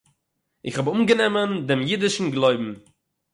[0.65, 2.71] איך האָב אָנגענומען דעם אידישן גלויבן